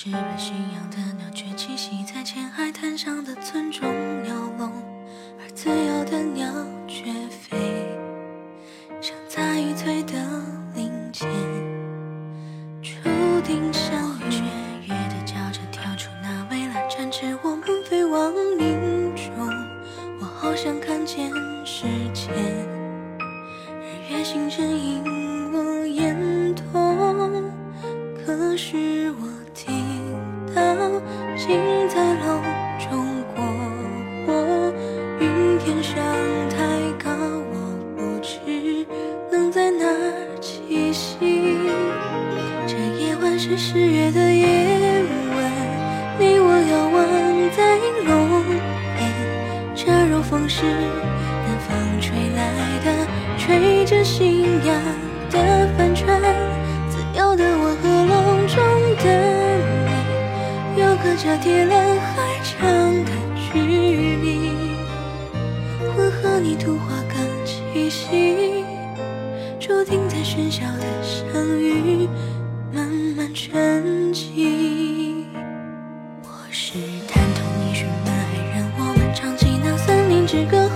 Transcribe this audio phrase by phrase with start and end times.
[0.00, 3.82] 只被驯养的鸟却栖息在浅海滩上的村中
[4.22, 4.70] 鸟笼，
[5.40, 6.46] 而自由的鸟
[6.86, 7.58] 却飞
[9.00, 10.14] 向在欲醉的
[10.76, 11.28] 林间，
[12.80, 12.92] 注
[13.44, 14.30] 定相遇。
[14.30, 14.44] 雀
[14.86, 19.34] 跃地叫着跳出那蔚蓝展翅，我们飞往林中。
[20.20, 21.28] 我好想看见
[21.66, 22.30] 世界，
[23.68, 25.02] 日月星辰映
[25.52, 27.50] 我眼瞳，
[28.24, 29.26] 可是我
[31.48, 31.56] 心
[31.88, 32.42] 在楼
[32.78, 33.42] 中过
[34.26, 34.70] 火，
[35.18, 35.96] 云天上
[36.50, 36.58] 太
[37.02, 37.10] 高，
[37.50, 37.56] 我
[37.96, 38.38] 不知
[39.32, 39.86] 能在哪
[40.42, 41.56] 栖息。
[42.66, 44.44] 这夜晚是十月的夜
[45.34, 45.50] 晚，
[46.18, 48.44] 你我遥望在龙
[49.00, 49.00] 岩，
[49.74, 53.06] 这柔风是南方吹来的，
[53.38, 54.76] 吹着信仰
[55.30, 56.47] 的帆船。
[61.02, 62.68] 隔着铁栏海长
[63.04, 64.50] 的距离。
[65.96, 68.64] 混合泥土花岗气息，
[69.60, 72.08] 注定在喧嚣的相遇
[72.72, 72.84] 慢
[73.16, 75.24] 慢沉寂。
[76.24, 76.74] 我是
[77.08, 80.68] 探头一瞬满海人，我们唱起那森林之歌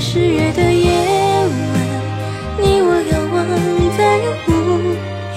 [0.00, 1.50] 十月的夜晚，
[2.56, 3.36] 你我遥望
[3.98, 4.00] 在
[4.46, 4.46] 湖
[5.34, 5.36] 边，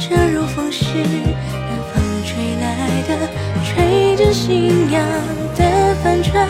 [0.00, 1.94] 这如风是南方
[2.24, 2.32] 吹
[2.62, 2.64] 来
[3.06, 3.10] 的，
[3.62, 5.04] 吹着信仰
[5.54, 6.48] 的帆船。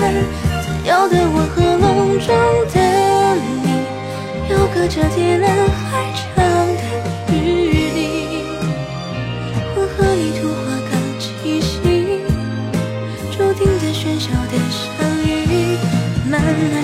[0.62, 2.30] 自由的我和笼中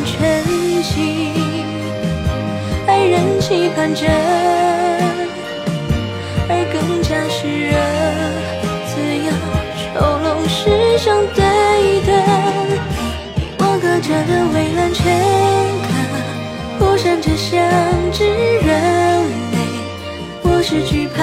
[0.05, 0.45] 沉
[0.83, 0.95] 寂。
[2.87, 4.07] 爱人期盼着，
[6.49, 7.39] 而更加炽
[7.71, 7.73] 热。
[8.87, 9.29] 自由
[9.79, 9.83] 囚
[10.23, 10.59] 笼是
[10.99, 11.39] 相对
[12.07, 12.11] 的，
[13.59, 14.99] 我隔着的蔚蓝全
[15.87, 15.89] 卡，
[16.79, 17.49] 忽闪着相
[18.13, 18.69] 知人
[19.53, 19.55] 类。
[20.43, 21.19] 我是惧怕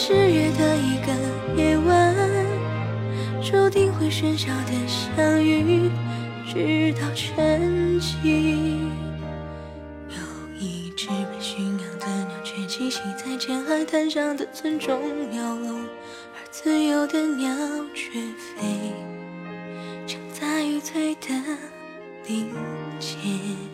[0.00, 2.14] 十月的一个夜晚，
[3.42, 5.90] 注定会喧嚣的相遇，
[6.46, 8.78] 直到沉寂。
[10.08, 10.16] 有
[10.56, 15.00] 一只被驯养的鸟，却栖息在浅海滩上的村中
[15.32, 17.52] 鸟笼，而自由的鸟
[17.92, 18.20] 却
[18.54, 18.92] 飞
[20.06, 21.28] 向在欲醉的
[22.28, 22.46] 林
[23.00, 23.67] 间。